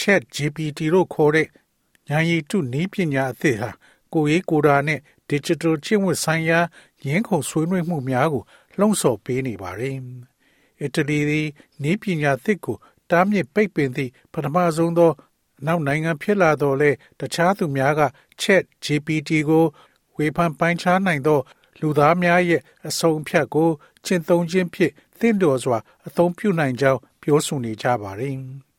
[0.00, 1.48] Chat GPT လို့ခေါ်တဲ့
[2.10, 3.70] ဉာဏ်ရည်တုနည်းပညာအသစ်ဟာ
[4.12, 5.00] ကိုယ်ရေးကိုယ်တာနဲ့
[5.30, 6.60] Digital ကျင့်ဝတ်ဆိုင်ရာ
[7.06, 8.42] ရင်းခုန်ဆွေးနွေးမှုများကို
[8.78, 9.96] လှုံ့ဆော်ပေးနေပါတယ်။
[10.80, 11.48] အီတလီသည်
[11.82, 12.76] နည်းပညာသစ်ကို
[13.10, 15.12] တားမြစ်ပိတ်ပင်သည့်ပထမဆုံးသော
[15.66, 16.90] နောက်နိုင်ငံဖြစ်လာတော့လဲ
[17.20, 18.02] တခြားသူများက
[18.42, 19.64] Chat GPT ကို
[20.16, 21.40] ဝေဖန်ပိုင်းခြားနိုင်သော
[21.80, 23.70] လူသားများရဲ့အဆုံးအဖြတ်ကို
[24.04, 28.36] ကျင့်သုံးခြင်းဖြင့်သင့်တော်စွာအသုံးပြုနိုင်ကြောင်းပြောဆိုနေကြပါတယ်။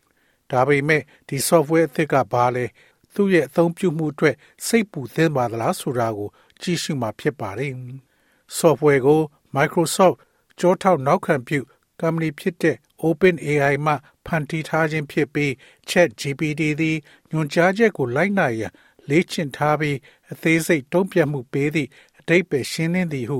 [0.52, 2.66] ဒါပေမဲ့ဒီ software အသစ်ကဘာလဲ
[3.13, 4.35] သူ့ရဲ့အသုံးပြုမှုအတွက်
[4.66, 6.30] စိတ်ပူသင့်ပါသလားဆိုတာကို
[6.61, 7.73] ကြည့်ရှုမှာဖြစ်ပါတယ်။
[8.57, 9.22] software ကို
[9.55, 10.16] Microsoft
[10.59, 11.59] ကြောထောက်နောက်ခံပြု
[11.99, 13.94] company ဖြစ်တဲ့ OpenAI မှ
[14.25, 15.52] ဖန်တီးထားခြင်းဖြစ်ပြီး
[15.89, 16.97] ChatGPT သည်
[17.31, 18.72] ညွှန်ကြားချက်ကိုလိုက်နာရန်
[19.09, 19.97] လေ့ကျင့်ထားပြီး
[20.31, 23.39] အသေးစိတ်တုံ့ပြန်မှုပေးသည့်အတိတ်ပဲရှင်းလင်းသည်ဟု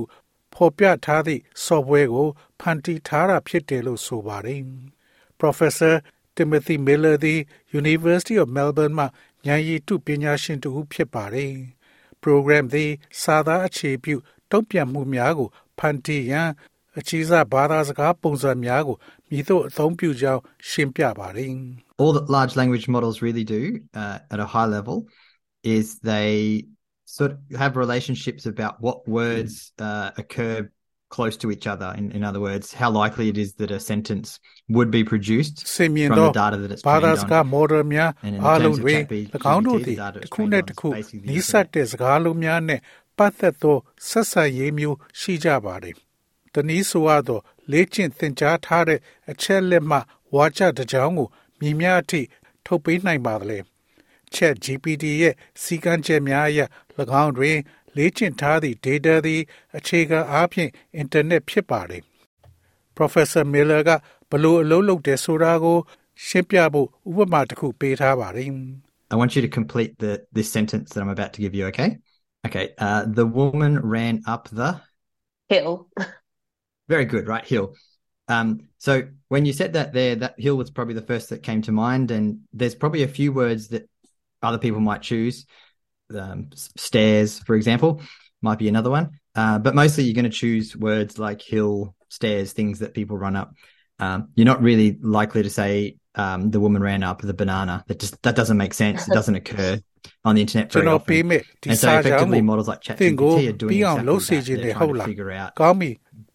[0.54, 2.28] ဖော်ပြထားသည့် software ကို
[2.60, 4.60] ဖန်တီးထားတာဖြစ်တယ်လို့ဆိုပါတယ်။
[5.40, 5.94] Professor
[6.37, 7.39] Timothy Miller သည်
[7.79, 9.05] University of Melbourne မှ
[9.47, 11.53] ဉာဏ်ရည်တုပညာရှင်တူဖြစ်ပါတယ်။
[12.23, 14.15] program သည်စာသားအခြေပြု
[14.51, 16.49] တုံ့ပြန်မှုများကိုဖန်တီးရန်
[16.99, 18.97] အခြေစားဘာသာစကားပုံစံများကို
[19.29, 21.53] မြည်သို့အသုံးပြုကြောင်းရှင်းပြပါတယ်
[22.01, 23.61] All that large language models really do
[24.01, 24.97] uh, at a high level
[25.75, 26.31] is they
[27.17, 29.53] sort of have relationships about what words
[29.87, 30.55] uh, occur
[31.11, 31.89] close to each other.
[31.97, 34.27] In, in other words, how likely it is that a sentence
[34.75, 37.17] would be produced စင်မြင် from သော the data that it's ဘာ trained သာ on.
[37.21, 40.21] စကား model များ And in အား terms လုံး of တွင် ChatGPT, ၎င်းတို့သည် the data တစ်
[40.25, 41.73] it's ခုနှင့် trained တစ်ခု on is basically the နီးစပ် internet.
[41.75, 42.81] တဲ့စကားလုံးများနှင့်
[43.17, 43.77] ပတ်သက်သော
[44.07, 45.95] ဆက်ဆံရေးမျိုးရှိကြပါသည်။
[46.53, 47.39] တနည်းဆိုရသော
[47.71, 48.99] လေ့ကျင့်သင်ကြားထားတဲ့
[49.31, 49.97] အချက်လက်မှ
[50.35, 51.27] ဝါကြတစ်ကြောင်းကို
[51.59, 52.21] မြင်များအထိ
[52.65, 53.59] ထုတ်ပေးနိုင်ပါသလဲ။
[54.35, 56.59] Chat GPT ရဲ့စီကံချက်များအရ၎
[57.23, 57.57] င်းတွင်
[57.97, 59.41] လေ့ကျင့်ထားသည့် data သည်
[59.77, 60.69] အခြေခံအားဖြင့်
[61.01, 62.01] internet ဖြစ်ပါတယ်။
[62.97, 63.89] Professor Miller က
[64.31, 65.77] ဘလို့အလုပ်လုပ်တယ်ဆိုတာကို
[66.25, 66.87] ရှင်းပြဖို့
[67.21, 68.49] ဥပမာတစ်ခုပေးထားပါတယ်။
[69.13, 71.89] I want you to complete the this sentence that I'm about to give you, okay?
[72.45, 72.73] Okay.
[72.77, 74.81] Uh, the woman ran up the
[75.47, 75.87] hill.
[76.87, 77.45] very good, right?
[77.45, 77.73] Hill.
[78.27, 81.61] Um, so when you said that there, that hill was probably the first that came
[81.63, 83.89] to mind, and there's probably a few words that
[84.43, 85.45] other people might choose.
[86.21, 87.91] Um, s- stairs, for example,
[88.41, 89.05] might be another one.
[89.35, 91.73] Uh, but mostly you're going to choose words like hill,
[92.17, 93.49] stairs, things that people run up.
[93.99, 95.71] Um, you're not really likely to say
[96.15, 97.83] um, the woman ran up the banana.
[97.87, 98.99] That just that doesn't make sense.
[99.07, 99.73] It doesn't occur
[100.27, 101.09] on the internet ကျွန် very တော် often.
[101.09, 104.37] ပေးမဲ့ဒီ And so စာကြောင်း effectively ကို models like သင်ကို ChatGPT are doing ပြီးအောင် exactly လုပ်စေ
[104.37, 104.45] that.
[104.47, 105.91] ခြင်း They're နဲ့ဟုတ် trying to လား figure out ကောင်းပြီ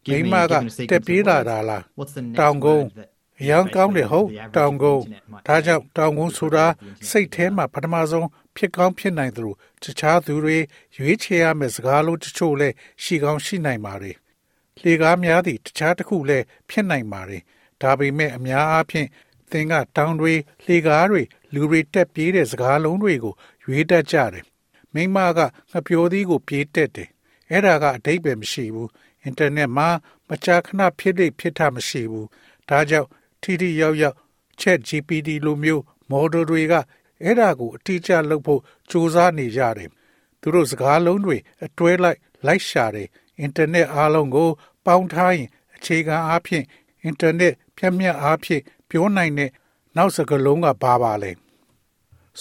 [0.07, 1.49] Give မိ me- မက give me a sequence တက် of ပြေးလာ words.
[1.51, 3.09] တာလား What's the next တောင်ကုန်း word that
[3.41, 5.61] အရန်ကောင်းတယ်ဟုတ် the average တောင်ကုန်း internet might ဒါ say?
[5.67, 8.27] ကြောင့်တောင်ကုန်းဆိုတာ The internet စိတ်ထဲမှာပထမဆုံး
[8.58, 10.58] ဖြစ်ကောင်းဖြစ်နိုင်သလိုတခြားသူတွေ
[10.98, 14.18] ရွေးချယ်ရမယ့်စကားလုံးတချို့လည်းရှိကောင်းရှိနိုင်ပါတယ်
[14.84, 17.44] လေကားများသည့်တခြားတစ်ခုလည်းဖြစ်နိုင်ပါတယ်
[17.82, 19.08] ဒါပေမဲ့အများအားဖြင့်
[19.52, 20.34] သင်ကတောင်တွေ
[20.68, 21.22] လေကားတွေ
[21.54, 24.46] လူတွေတက်ပြေးတဲ့စကားလုံးတွေကိုရွေးတတ်ကြတယ်
[24.94, 25.40] မိမက
[25.72, 27.10] ငှပြောသီးကိုပြေးတက်တယ်
[27.50, 28.90] အဲ့ဒါကအတိတ်ပဲမရှိဘူး
[29.24, 29.90] အင်တာနက်မှာ
[30.30, 32.28] မကြာခဏဖြစ်လိဖြစ်တာမရှိဘူး
[32.70, 33.10] ဒါကြောင့်
[33.42, 34.18] ထိထိရောက်ရောက်
[34.62, 36.74] Chat GPT လိုမျိုး model တွေက
[37.24, 39.90] အဲ့ဒါကိုအတိအကျလုပ်ဖို့စူးစမ်းနေကြတယ်
[40.42, 43.08] သူတို့စကားလုံးတွေအတွဲလိုက်လိုက်ရှာတယ်
[43.40, 44.50] အင်တာနက်အားလုံးကို
[44.86, 46.66] ပေါင်းထားရင်အခြေခံအားဖြင့်
[47.04, 49.52] အင်တာနက်ဖြတ်မြတ်အားဖြင့်ပြောနိုင်တဲ့
[49.96, 51.32] နောက်စကားလုံးကဘာပါလဲ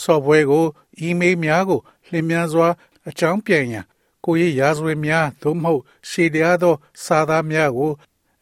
[0.02, 0.64] software ကို
[1.06, 2.68] email များကိုလျင်မြန်စွာ
[3.08, 3.86] အကြောင်းပြန်ရန်
[4.24, 7.92] ကိုယ့်ရဲ့ရာဇဝင်များသို့မဟုတ်ရှေ့တရားသော စာသားများကို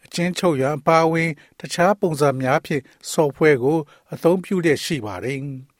[0.04, 1.30] အချင်းချုပ်ရန်အပါအဝင်
[1.60, 2.82] တခြားပုံစံများဖြင့်
[3.12, 3.78] software ကို
[4.12, 5.40] အသုံးပြုတဲ့ရှိပါတယ်။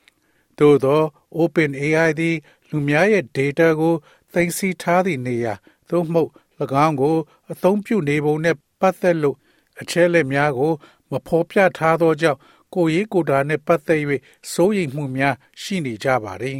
[0.59, 1.03] သို့သော
[1.37, 2.37] OpenAI သည်
[2.69, 3.95] လူများရဲ့ data ကို
[4.33, 5.55] သိမ်းဆည်းထားသည့်နေရာ
[5.91, 6.31] သို့မဟုတ်၎
[6.87, 7.17] င်းကို
[7.53, 9.37] အသုံးပြုနေပုံနှင့်ပတ်သက်လို့
[9.81, 10.73] အချက်အလက်များကို
[11.11, 12.39] မဖော်ပြထားသောကြောင့်
[12.75, 14.01] ကိုယ်ရေးကိုယ်တာနှင့်ပတ်သက်၍
[14.53, 16.59] စိုးရိမ်မှုများရှိနေကြပါတယ်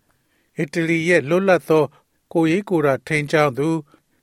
[0.58, 1.84] ။အီတလီရဲ့လွတ်လပ်သော
[2.32, 3.68] ကိုယ်ရေးကိုယ်တာထိန်းချောင်းသူ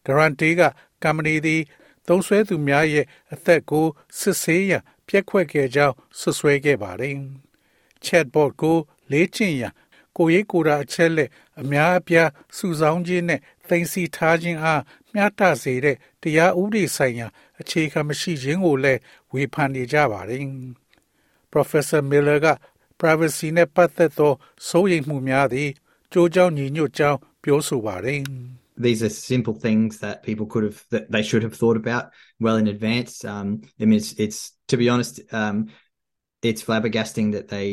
[0.05, 0.61] ဒရန်တေးက
[1.03, 1.61] ကမ္ပဏီသည်
[2.07, 3.85] သုံးဆွဲသူများရဲ့အသက်ကို
[4.19, 7.15] စစ်ဆေးရန်ပြက်ခွက်ခဲ့ကြောင်းဆွဆွဲခဲ့ပါတယ်။
[8.05, 8.77] chatbot ကို
[9.12, 9.72] လေ့ကျင့်ရန်
[10.16, 11.30] ကိုယ်ရေးကိုယ်တာအချက်လက်
[11.60, 14.82] အများအပြားစုဆောင်းခြင်းနဲ့သိမ်းဆည်းထားခြင်းအား
[15.14, 17.26] မျှတစေတဲ့တရားဥပဒေဆိုင်ရာ
[17.60, 19.00] အခြေခံမရှိခြင်းကိုလည်း
[19.32, 20.42] ဝေဖန်နေကြပါတယ်။
[21.52, 24.32] Professor Miller ကပ privacy နဲ့ပတ်သက်သော
[24.68, 25.68] စိုးရိမ်မှုများသည်
[26.12, 28.20] ကြိုးကြောင်းညီညွတ်ကြောင်းပြောဆိုပါတယ်။
[28.86, 32.04] these are simple things that people could have that they should have thought about
[32.44, 33.48] well in advance um
[33.82, 34.40] i mean it's it's
[34.70, 35.56] to be honest um
[36.48, 37.68] it's flabbergasting that they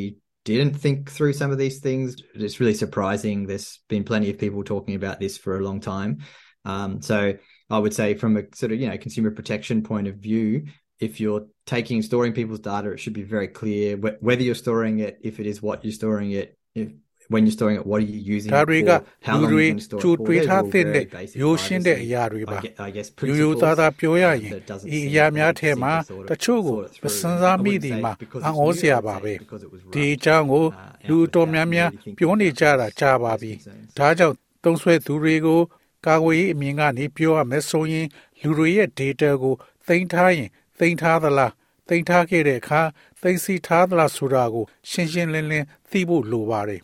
[0.56, 2.16] didn't think through some of these things.
[2.34, 3.46] It's really surprising.
[3.46, 6.18] There's been plenty of people talking about this for a long time.
[6.64, 7.34] Um so
[7.70, 10.66] i would say from a sort of you know consumer protection point of view
[10.98, 14.98] if you're taking storing people's data it should be very clear wh- whether you're storing
[14.98, 16.90] it if it is what you're storing it if
[17.32, 19.52] when you're storing it what are you using ဒါ it တွေက for how လူ long
[19.52, 21.04] တွေ are you going to store ကြို it for တွေး Those are ထား all သင့်တဲ့
[21.04, 25.52] very basic ရိုးရှင်းတဲ့ privacy, အရာတွေပါ I gue- I guess ရိုးရိုးသားသားပြောရရင် that doesn't ဤ seem အရာများ
[25.52, 27.18] that ထဲမှာ simply sort of တချို့ကို thought it မ through.
[27.20, 29.06] စင်စား I မိ wouldn't သည် say မှာ because အံ့ it's ဩ new, စရာ I would
[29.08, 30.16] ပါ say ပဲ because it was ဒီ rushed.
[30.16, 33.96] အကြောင်းကို Uh, လူ and တော် without များများ really thinking ပြောနေ about ကြတာကြာပါ those ပြီ concerns.
[33.98, 34.34] ဒါကြောင့်
[34.64, 35.60] သုံးဆွဲသူတွေကို
[36.06, 38.06] ကာကွယ်ရေးအမြင်ကနေပြောရမယ်ဆိုရင်
[38.42, 39.54] လူတွေရဲ့ data ကို
[39.86, 40.48] သိမ်းထားရင်
[40.78, 41.52] သိမ်းထားသလား
[41.88, 42.82] သိမ်းထားခဲ့တဲ့အခါ
[43.22, 46.80] သိမ်းစီထားသလားဆိုတာကို ရှင်းရှင်းလင်းလင်းသိဖို့လိုပါတယ်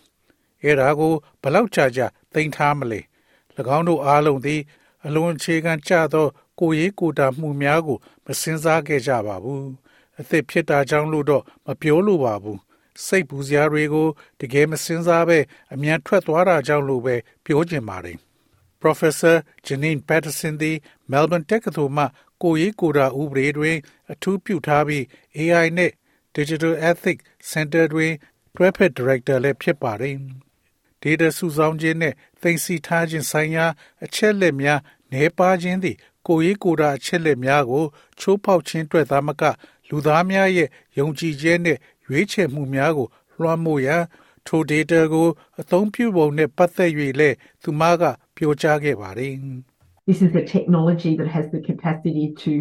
[0.67, 3.01] အဲ့ဒါကိုဘယ်လောက်ကြာကြာသိမ်းထားမလဲ၎
[3.77, 4.61] င်းတို့အားလုံးသည်
[5.07, 6.27] အလွန်အခြေခံကျသော
[6.61, 9.69] ကိုယ်ရေးကိုယ်တာမှုများကို မစင်စားခဲ့ကြပါဘူး
[10.21, 12.61] အသက်ဖြစ်တာကြောင့်လို့တော့မပြောလိုပါဘူး
[13.05, 14.09] စိတ်ပူစရာတွေကို
[14.41, 15.39] တကယ်မစင်စားပဲ
[15.73, 18.19] အမြန်ထွက်သွားတာကြောင့်လို့ပဲပြောချင်ပါတယ်
[18.83, 19.37] Professor
[19.67, 20.77] Janine Patterson သည်
[21.11, 22.05] Melbourne တက္ကသိုလ်မှ
[22.43, 23.77] ကိုယ်ရေးကိုယ်တာဥပဒေတွင်
[24.13, 25.03] အထူးပြုထားပြီး
[25.37, 25.93] AI နဲ့
[26.37, 27.23] Digital Ethics
[27.53, 28.13] Center တွင်
[28.57, 30.17] တွဲဖက် Director လည်းဖြစ်ပါတယ်။
[31.07, 33.67] data စုဆောင်းခြင်းနဲ့သိသိထားခြင်းဆိုင်ရာ
[34.05, 34.81] အချက်လက်များ
[35.13, 37.85] နှဲပါခြင်းသည်ကိုယ်ရေးကိုယ်တာအချက်လက်များကို
[38.21, 39.43] ချိုးဖောက်ခြင်းအတွက်သာမက
[39.89, 40.69] လူသားများရဲ့
[40.99, 43.09] ယုံကြည်ခြင်းနဲ့ရွေးချယ်မှုများကို
[43.41, 44.03] လွှမ်းမိုးရန်
[44.47, 45.29] ထို data ကို
[45.61, 48.03] အသုံးပြုပုံနဲ့ပတ်သက်၍လည်းသူမက
[48.37, 49.35] ပြောကြားခဲ့ပါတယ်။
[50.09, 52.53] This is a technology that has the capacity to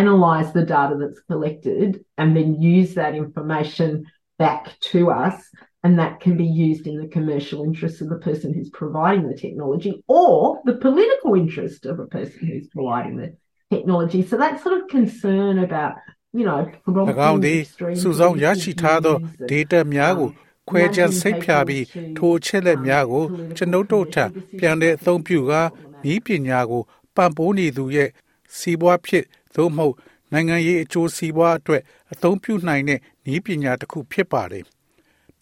[0.00, 1.90] analyze the data that's collected
[2.20, 3.90] and then use that information
[4.38, 4.62] back
[4.92, 5.36] to us.
[5.82, 9.38] And that can be used in the commercial interest of the person who's providing the
[9.44, 13.28] technology or the political interest of a person who's providing the
[13.72, 14.20] technology.
[14.30, 15.94] So that sort of concern about,
[16.38, 16.58] you know,
[17.28, 20.32] ၎င်းသည် extreme စုဆောင်းရရှိထားသော views and, data များကို um,
[20.68, 21.84] ခွဲခြားစိတ်ဖြာပြီး
[22.16, 23.24] ထိုအချက်လက်များကို
[23.56, 24.24] ကျွန်ုပ်တို့ထံ
[24.58, 25.62] ပြန်တဲ့အသုံးပြုကာ
[26.12, 26.82] ဤပညာကို
[27.16, 28.08] ပံ့ပိုးနေသူရဲ့
[28.56, 29.24] စီးပွားဖြစ်
[29.54, 29.94] သို့မဟုတ်
[30.32, 31.82] နိုင်ငံရေးအကျိုးစီးပွားအတွက်
[32.12, 33.00] အသုံးပြုနိုင်တဲ့
[33.34, 34.64] ဤပညာတစ်ခုဖြစ်ပါတယ်။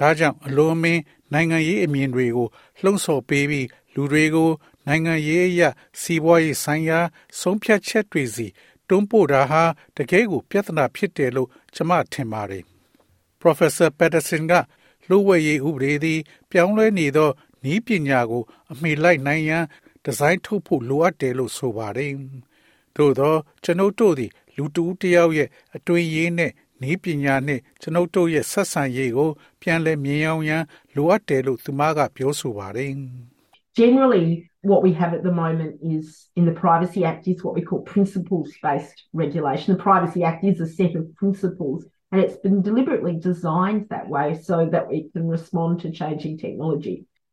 [0.00, 1.02] ဒါကြောင့်အလွန်မင်း
[1.32, 2.48] နိုင်ငံရေးအမြင်တွေကို
[2.82, 4.50] လှုံ့ဆော်ပေးပြီးလူတွေကို
[4.86, 5.68] နိုင်ငံရေးအရာ
[6.00, 6.98] စီးပွားရေးဆိုင်ရာ
[7.40, 8.46] ဆုံးဖြတ်ချက်တွေစီ
[8.88, 9.62] တွန်းပို့တာဟာ
[9.96, 12.64] တကယ်ကိုပြဿနာဖြစ်တယ်လို့ကျွန်မထင်ပါတယ်။
[13.42, 14.52] Professor Patterson က
[15.08, 17.30] လှုပ်ဝက်ရေးဥပဒေသည် ပြောင်းလဲနေသော
[17.72, 18.42] ဤပညာကို
[18.72, 19.64] အမိလိုက်နိုင်ရန်
[20.04, 22.12] ဒီဇိုင်းထုတ်ဖို့လိုအပ်တယ်လို့ဆိုပါတယ်။
[22.96, 23.34] သို့သော
[23.64, 26.52] ကျွန်ုပ်တို့သည် လူတူတစ်ယောက်ရဲ့အတွင်းရေးနဲ့
[26.91, 29.29] ဤပညာနှင့်ကျွန်ုပ်တို့ရဲ့ဆက်ဆံရေးကို
[29.61, 30.63] ပြန်လည်မြင်အောင်ရန်
[30.95, 32.91] လိုအပ်တယ်လို့သူမကပြောဆိုပါတယ်။
[33.81, 34.27] Generally,
[34.71, 36.05] what we have at the moment is
[36.35, 39.67] in the Privacy Act is what we call principles based regulation.
[39.75, 41.79] The Privacy Act is a set of principles
[42.11, 46.97] and it's been deliberately designed that way so that we can respond to changing technology.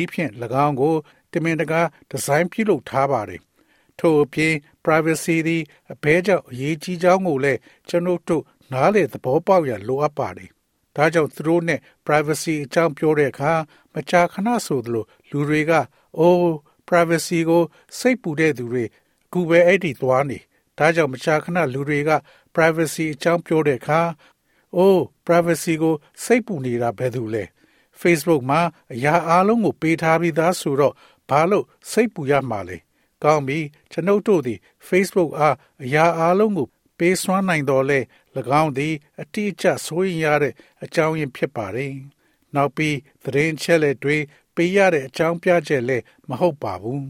[0.00, 0.30] ဤဖြင့်၎
[0.66, 0.94] င်းကို
[1.32, 3.40] တမင်တကာဒီဇိုင်းပြုလုပ်ထားပါတယ်။
[3.98, 5.62] ထို့အပြင် privacy သည်
[5.92, 10.50] အဘဲကြောင့်အရေးကြီးကြောင်းကိုလည်းကျွန်ုပ်တို့နားလေသဘောပေါက်ရလိုအပ်ပါတယ်။
[10.96, 13.52] ဒါကြောင့်သူတို့နဲ့ privacy အကြောင်းပြောတဲ့အခါ
[13.94, 15.72] မကြာခဏဆိုသလိုလူတွေက
[16.18, 16.54] အိုး
[16.88, 17.62] privacy ကို
[17.98, 20.38] စိတ်ပူတဲ့သူတွေအခုပဲအဲ့ဒီသွားနေ
[20.78, 22.10] ဒါကြောင့်မကြာခဏလူတွေက
[22.54, 24.00] privacy အကြောင်းပြောတဲ့အခါ
[24.76, 27.44] အိုး privacy ကိုစိတ်ပူနေတာဘယ်သူလဲ
[28.00, 28.60] Facebook မှာ
[28.94, 30.94] အရာအလုံးကိုပေးထားပြီးသားဆိုတော့
[31.28, 32.76] ဘာလို့စိတ်ပူရမှာလဲ
[33.22, 33.58] ကောင်းပြီ
[33.92, 38.00] ကျွန်ုပ်တို့သည် Facebook အားအရာအလုံးကိုပေးစွမ်းနိုင်တော်လဲ၎
[38.62, 41.92] င်းသည် အတိအကျဆိုရင်ရတဲ့အကြောင်းရင်းဖြစ်ပါတယ်။
[42.54, 44.16] နောက်ပြီးသတင်းချက်လက်တွေ
[44.54, 47.02] ပေးရတဲ့အကြောင်းပြချက်လည်းမဟုတ်ပါဘူး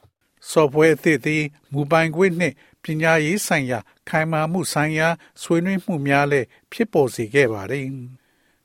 [0.50, 5.08] ။software အသစ်သည်မူပိုင်ခွင့်နှင့်ပညာရေးဆိုင်ရာ ခိုင်မာမှုဆိုင်ရာ
[5.42, 7.86] ဆွေးနွေးမှုများလည်းဖြစ်ပေါ်စေခဲ့ပါတယ်။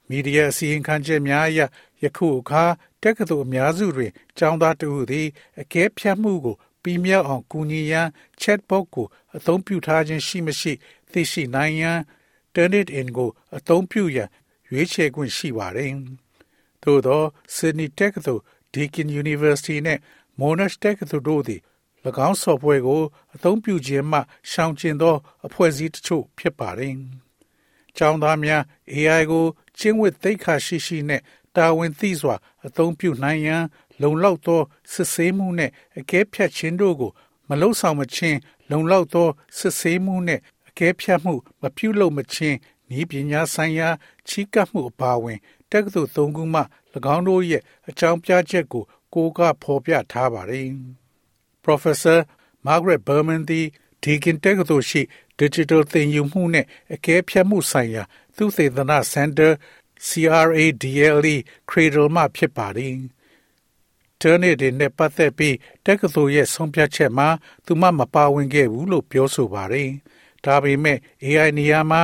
[0.10, 1.60] မီဒီယာအစည်းအဝေးချက်များအရ
[2.04, 2.64] ယခုအခါ
[3.04, 5.28] တက္ကသိုလ်အများစုတွင်ကျောင်းသားတဦးသည်
[5.62, 8.08] အကဲဖြတ်မှုကိုပြီးမြောက်အောင်ကူညီရန်
[8.42, 10.74] chatbot ကိုအသုံးပြုထားခြင်းရှိမရှိ
[11.12, 12.00] သိရှိနိုင်ရန်
[12.54, 14.30] Turnitin ကိုအသုံးပြုရန်
[14.70, 15.92] ရွေးချယ်ခွင့်ရှိပါတယ်။
[16.84, 17.22] သို့သော
[17.56, 20.02] Sydney တက္ကသိုလ် Deakin University နှင့်
[20.40, 21.62] Monash တက္ကသိုလ်တို့သည်၎
[22.28, 23.02] င်း software ကို
[23.36, 24.20] အသုံးပြုခြင်းမှ
[24.52, 26.94] ရှောင်ကျဉ်သောအဖွဲ့အစည်းတချို့ဖြစ်ပါတယ်။
[27.98, 28.62] ကျောင်းသားများ
[28.94, 29.46] AI ကို
[29.80, 31.22] ကျင့်ဝတ်သိက္ခာရှိရှိနဲ့
[31.56, 33.64] တာဝန်သိစွာ အသုံးပြုနိုင်ရန်
[34.02, 37.12] လုံလောက်သောစစ်ဆေးမှုနှင့်အကဲဖြတ်ခြင်းတို့ကို
[37.50, 38.40] မလုံဆောင်မချင်း
[38.72, 42.58] လုံလောက်သောစစ်ဆေးမှုနှင့်အကဲဖြတ်မှုမပြုလုပ်မချင်း
[43.00, 43.90] ဤပညာဆိုင်ရာ
[44.28, 45.40] ချီးကပ်မှုအပါအဝင်
[45.72, 46.62] တက္ကသိုလ်၃ခုမှ၎
[47.16, 50.68] င်းတို့ရဲ့အကြောင်းပြချက်ကို ကိုကဖော်ပြထားပါတယ်။
[51.66, 52.20] Professor
[52.66, 53.66] Margaret Berman သည်
[54.04, 55.02] Deakin တက္ကသိုလ်ရှိ
[55.40, 58.04] Digital သင်ယူမှုနှင့်အကဲဖြတ်မှုဆိုင်ရာ
[58.38, 59.52] သုတေသန Center
[60.08, 61.36] CRADLE
[61.70, 62.98] Cradle မှဖြစ်ပါတယ်။
[64.22, 67.30] Turner တွေနဲ့ပတ်သက်ပြီးတက္ကသိုလ်ရဲ့ဆုံးဖြတ်ချက်မှာ
[67.66, 69.90] သူမမပါဝင်ခဲ့ဘူးလို့ပြောဆိုပါတယ်။
[70.46, 72.02] ဒါပေမဲ့ AI နေရာမှာ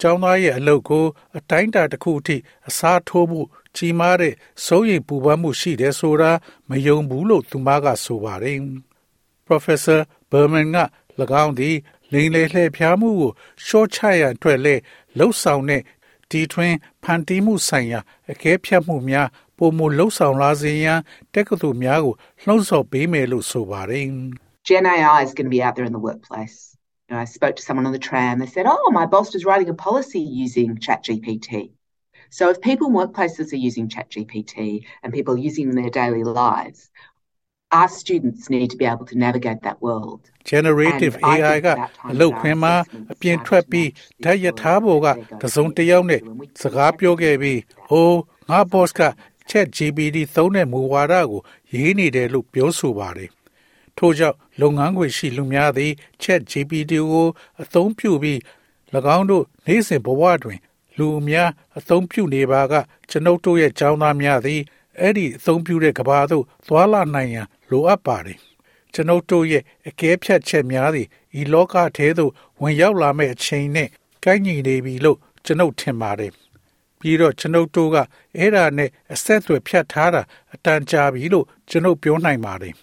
[0.00, 1.04] ကျောင်းသားရဲ့အလုပ်ကို
[1.36, 2.36] အတိုင်းအတာတစ်ခုအထိ
[2.68, 3.40] အစားထိုးမှု
[3.76, 6.32] ကြီးမားတဲ့စိုးရိမ်ပူပန်မှုရှိတယ်ဆိုတာ
[6.68, 8.58] မယုံဘူးလို့သူမကဆိုပါတယ်။
[9.46, 10.00] Professor
[10.30, 10.78] Berman က၎
[11.42, 11.76] င်းသည်
[12.11, 13.31] လိန်လေလှည့်ဖျားမှုကို
[13.65, 14.75] ရှော့ချရန်အတွက်လဲ
[15.17, 15.81] လှုပ်ဆောင်တဲ့
[16.31, 17.99] ဒီထွင်ဖန်တီးမှုဆိုင်ရာ
[18.31, 20.99] အကဲဖြတ်မှုများပုံမလှုပ်ဆောင်လာစေရန်
[21.33, 24.07] တက္ကသိုလ်များကိုလှုံ့ဆော်ပေးမယ်လို့ဆိုပါတယ်။
[24.67, 26.57] Gen AI is going to be out there in the workplace.
[27.07, 28.39] You know, I spoke to someone on the tram.
[28.39, 31.51] They said, "Oh, my boss was writing a policy using ChatGPT."
[32.29, 36.23] So if people in workplaces are using ChatGPT and people are using in their daily
[36.23, 36.89] lives,
[37.78, 40.20] our students need to be able to navigate that world.
[40.50, 43.36] generative And I AI think က that time အလုတ် is ခွင် our မှာ assessments အပြင်
[43.36, 45.40] start ထွက် to ပြီး match ဓာတ်ရ these ထားပေါ်က worlds.
[45.42, 48.18] တစုံတစ်ယောက်နဲ့ When we စကားပြောခဲ့ပြီးဟိုး
[48.50, 49.02] ငါ boss က
[49.50, 51.40] Chat GPT သုံးတဲ့မူဝါဒကို
[51.72, 53.30] ရေးနေတယ်လို့ပြောဆိုပါတယ်
[53.98, 57.26] ထို့ကြောင့်လုပ်ငန်းခွင်ရှိလူများသည် Chat GPT ကို
[57.62, 58.38] အသုံးပြုပြီး၎
[59.16, 60.58] င်းတို့နေ့စဉ်ဘဝတွင်
[60.98, 62.74] လူအများအသုံးပြုနေပါက
[63.10, 64.60] ကျွန်ုပ်တို့ရဲ့ចောင်းသားများသည်
[65.00, 68.38] အဲ့ဒီအသုံးပြုတဲ့ကဘာသို့သွာလာနိုင်ရန်လိုအပ်ပါတယ်
[68.92, 71.08] ကျွန်ုပ်တို့ရဲ့အကဲဖြတ်ချက်များသည်
[71.40, 73.88] ဤလောကထဲသို့ဝင်ရောက်လာမဲ့အချိန်နဲ့
[74.24, 76.32] ကိုက်ညီနေပြီလို့ကျွန်ုပ်ထင်ပါတယ်
[76.98, 77.96] ပြီးတော့ကျွန်ုပ်တို့က
[78.38, 80.22] အဲ့ဒါနဲ့အဆက်အသွယ်ဖြတ်ထားတာ
[80.54, 82.74] အတန်ကြာပြီလို့ကျွန်ုပ်ပြောနိုင်ပါတယ်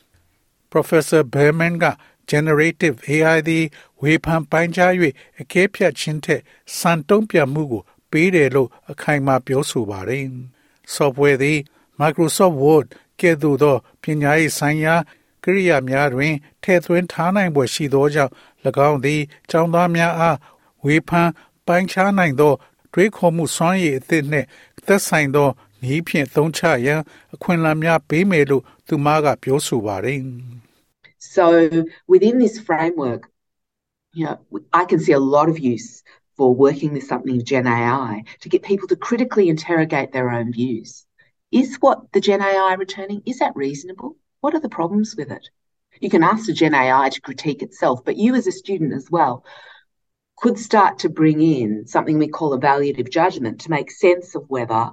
[0.71, 1.85] Professor Berman က
[2.31, 3.65] generative AI သည်
[4.01, 4.91] ဝေဖန်ပိုင်းခြား၍
[5.39, 6.41] အကဲဖြတ်ခြင်းထက်
[6.77, 10.23] စံတုံးပြမှုကို ပေးတယ်လို့အခိုင်အမာပြောဆိုပါတယ်။
[10.95, 11.59] software သည်
[11.99, 12.87] Microsoft Word
[13.19, 14.95] ကဲ့သို့သောပညာရေးဆိုင်ရာ
[15.43, 18.31] ကိရိယာများတွင်ထည့်သွင်းထားနိုင်ပွဲရှိသောကြောင့်၎
[18.89, 20.37] င်းသည်ကျောင်းသားများအား
[20.85, 21.29] ဝေဖန်
[21.67, 22.53] ပိုင်းခြားနိုင်သော
[22.93, 24.47] တွေးခေါ်မှုစွမ်းရည်အသစ်နှင့်
[24.87, 25.49] သက်ဆိုင်သော
[25.83, 27.01] နည်းဖြင့်သုံးချရန်
[27.33, 30.19] အခွင့်အလမ်းများပေးမယ်လို့သူမကပြောဆိုပါတယ်။
[31.35, 31.45] So
[32.13, 33.21] within this framework,
[34.17, 34.35] you know,
[34.81, 35.89] I can see a lot of use
[36.37, 41.05] for working with something Gen AI to get people to critically interrogate their own views.
[41.50, 44.16] Is what the Gen AI returning, is that reasonable?
[44.40, 45.44] What are the problems with it?
[46.00, 49.10] You can ask the Gen AI to critique itself, but you as a student as
[49.10, 49.44] well
[50.36, 54.84] could start to bring in something we call evaluative judgment to make sense of whether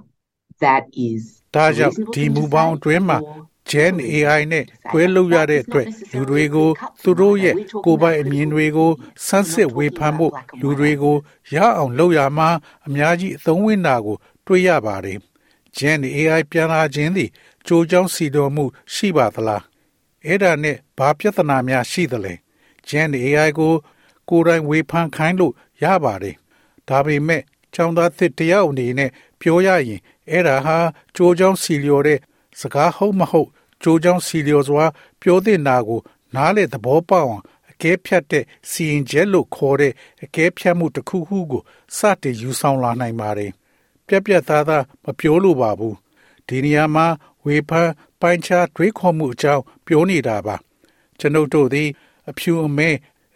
[0.64, 1.22] that is
[1.56, 3.24] ဒါ a ကြောင့် reasonable ဒီ thing မူ to ပေါင်း say အတွင်းမှာ or
[3.72, 4.92] Gen not a AI reasonable နဲ့ thing to say.
[4.92, 8.32] တွဲလုပ်ရတဲ့ That is အတွက် not လူတွေကို necessarily သူတို့ရဲ့ cut ကိုယ်ပိုင် from အ either.
[8.32, 10.78] မြင် We're တွေကို talking ဆန်းစစ်ဝေဖန်ဖို့ about black and လူ white.
[10.80, 11.16] တွေကို
[11.54, 12.48] ရအောင်လုပ်ရမှာ
[12.86, 14.16] အများကြီးအသုံးဝင်တာကို
[14.46, 15.18] တွေ့ရပါတယ်။
[15.77, 17.29] Gen AI ပြန်လာခြင်းသည်
[17.65, 19.63] ကြိုးကြောင်းစီတော်မှု ရှိပါသလား
[20.25, 22.33] အဲ့ဒါနဲ့ဘာပြဿနာများရှိသလဲ
[22.87, 23.73] Gen AI ကို
[24.29, 25.53] ကိုယ်တိုင်ဝေဖန်ခိုင်းလို့
[25.83, 26.35] ရပါတယ်
[26.87, 27.41] ဒါပေမဲ့
[27.75, 30.77] ចောင်းသားသစ်တယောက်အနေနဲ့ပြောရရင်အဲ့ဒါဟာ
[31.15, 32.19] ကြိုးကြောင်းစီလျော်တဲ့
[32.59, 33.49] စကားဟုတ်မဟုတ်
[33.83, 34.85] ကြိုးကြောင်းစီလျော်စွာ
[35.21, 36.01] ပြောတဲ့နာကို
[36.35, 39.93] နားလေသဘောပေါက်အောင်အကဲဖြတ်တဲ့စီရင်ချက်လို့ခေါ်တဲ့
[40.23, 41.61] အကဲဖြတ်မှုတစ်ခုခုကို
[41.97, 43.51] စတင်ယူဆောင်လာနိုင်ပါတယ်
[44.07, 45.95] ပြက်ပြက်သားသားမပြောလို့ပါဘူး
[46.47, 47.05] ဒီနေရာမှာ
[47.45, 47.89] ဝေဖန်
[48.21, 50.55] ပိုင်းခြားတွေးခေါ်မှုအကြောင်းပြောနေတာပါ
[51.19, 51.89] ကျွန်ုပ်တို့သည်
[52.29, 52.89] အဖြူအမဲ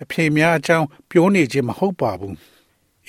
[0.03, 2.35] အဖေများအကြောင်းပြောနေခြင်းမဟုတ်ပါဘူး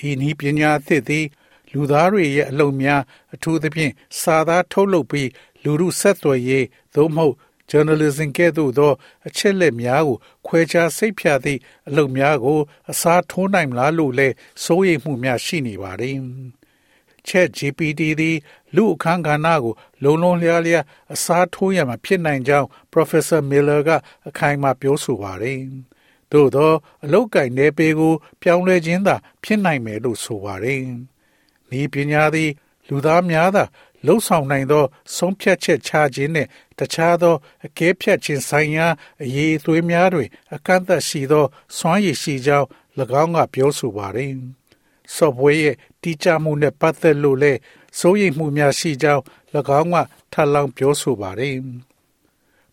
[0.07, 1.25] ဤနည်းပညာအသစ်သည်
[1.71, 3.01] လူသားတွေရဲ့အလုပ်များ
[3.33, 5.29] အထူးသဖြင့်စာသားထုတ်လုပ်ပြီး
[5.63, 6.65] လူမှုဆက်သွယ်ရေး
[6.95, 7.35] သို့မဟုတ်
[7.71, 8.93] journalism ကဲ့သို့သော
[9.27, 12.59] အချက်လက်များကို ခွဲခြားစိတ်ဖြာသည့်အလုပ်များကို
[12.91, 16.17] အစားထိုးနိုင်မလားလို့လည်းစိုးရိမ်မှုများရှိနေပါတယ်။
[17.27, 18.37] Chat GPT သည်
[18.75, 23.89] လူအခန်းကဏ္ဍကိုလုံလုံလျားလျားအစားထိုးရမှာဖြစ်နိုင်ကြောင်း Professor Miller က
[24.27, 25.59] အခိုင်အမာပြောဆိုပါတယ်။
[26.31, 26.71] သို့သော
[27.03, 30.81] အလောက်ကိုင်းနယ်ပေကို ပြောင်းလဲခြင်းသာဖြစ်နိုင်မယ်လို့ဆိုပါတယ်။
[31.79, 32.51] ဤပညာသည်
[32.87, 33.63] လူသားများသာ
[34.05, 34.83] လှုပ်ဆောင်နိုင်သော
[35.15, 36.49] ဆုံးဖြတ်ချက်ချခြင်းနှင့်
[36.79, 38.87] တခြားသောအကဲဖြတ်ခြင်းဆိုင်ရာ
[39.23, 41.45] အရေးအသွေးများတွင် အကန့်အသတ်ရှိသော
[41.77, 42.67] စွမ်းရည်ရှိကြောင်း၎
[43.21, 44.33] င်းကပြောဆိုပါတယ်။
[45.15, 47.59] software ရဲ့တိကျမှုနဲ့ပတ်သက်လို့လည်း
[47.99, 49.21] စိုးရိမ်မှုများရှိကြောင်း၎
[49.79, 49.95] င်းက
[50.33, 51.55] ထပ်လောင်းပြောဆိုပါတယ်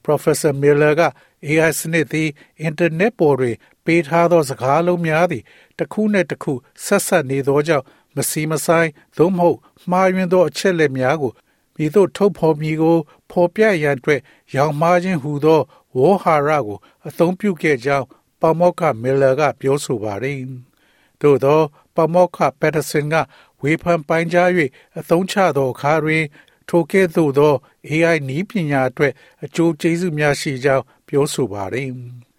[0.05, 1.03] Professor Miller က
[1.47, 2.29] AI စနစ်သည်
[2.69, 5.43] internet ပေါ်တွင် ပေးထားသောစကားလုံးများသည်
[5.79, 6.53] တစ်ခုနှင့်တစ်ခု
[6.85, 7.85] ဆက်ဆက်နေသောကြောင့်
[8.17, 9.59] မစီမဆိုင်သို့မဟုတ်
[9.91, 11.33] မှားယွင်းသောအချက်လက်များကို
[11.77, 12.97] မိတို့ထုတ်ဖော်မည်ကို
[13.31, 14.21] ဖော်ပြရန်အတွက်
[14.55, 15.61] ရောင်မှားခြင်းဟူသော
[15.97, 18.07] ဝေါ်ဟာရကို အသုံးပြုခဲ့ကြောင်း
[18.41, 20.39] ပမောက္ခမီလာကပြောဆိုပါတယ်။
[21.21, 21.61] သို့သော
[21.95, 23.15] ပမောက္ခပက်တဆင်က
[23.63, 24.49] ဝေဖန်ပိုင်းကြား၍
[24.99, 26.25] အသုံးချသောအခါတွင်
[26.69, 27.55] ထိုကဲ့သို့သော
[27.89, 29.13] AI နည်းပညာအတွက်
[29.45, 31.89] အကျိုးကျေးဇူးများရှိကြောင်းပြောဆိုပါတယ်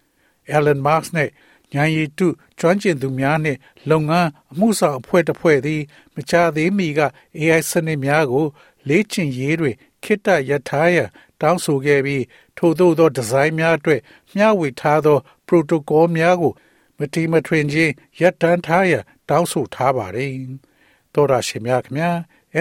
[0.56, 1.30] ။Elon Musk နဲ့
[1.74, 2.28] ဉာဏ်ရည်တု
[2.60, 5.82] ကျွမ်းကျင်သူများနှင့်လုပ်ငန်းအမှုဆောင်အဖွဲ့တစ်ဖွဲ့သည်
[6.16, 7.02] မချသေးမီက
[7.40, 8.46] AI စနစ်များကို
[8.88, 11.10] လေ့ကျင့်ရေးတွင်ခိတ္တရထားရန်
[11.42, 12.24] တောင်းဆိုခဲ့ပြီး
[12.58, 14.02] ထို့သောသောဒီဇိုင်းများအတွက်
[14.36, 15.18] မျှဝေထားသော
[15.48, 16.54] protocol များကို
[17.02, 20.32] မတိမထွင်ခြင်းရပ်တန်းထားရန်တောင်းဆိုထားပါတယ်။
[21.14, 22.18] သောရရှိမြခင်များ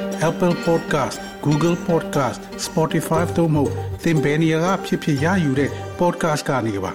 [0.28, 3.64] Apple Podcast Google Podcast Spotify တို့မှာ
[4.02, 6.92] သင်ပင်ရာဖြစ်ဖြစ်ရယူတဲ့ podcast ကနေပါ